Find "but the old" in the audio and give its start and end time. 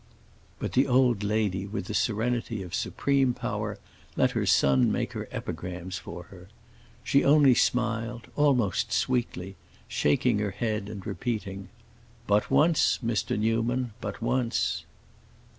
0.57-1.21